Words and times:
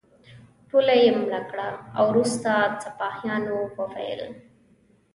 ټوله 0.69 0.93
یې 1.03 1.09
مړه 1.21 1.41
کړه 1.49 1.69
او 1.97 2.03
وروسته 2.11 2.51
سپاهیانو 2.83 3.55
وویل. 3.77 4.21